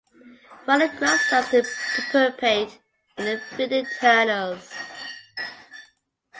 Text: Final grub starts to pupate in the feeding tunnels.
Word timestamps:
Final 0.65 0.87
grub 0.97 1.19
starts 1.19 1.49
to 1.51 1.61
pupate 1.93 2.79
in 3.19 3.25
the 3.25 3.37
feeding 3.51 3.85
tunnels. 3.99 4.73